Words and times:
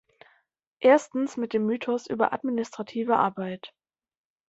Erstens 0.79 1.37
mit 1.37 1.53
dem 1.53 1.67
Mythos 1.67 2.07
über 2.07 2.33
administrative 2.33 3.17
Arbeit. 3.17 3.71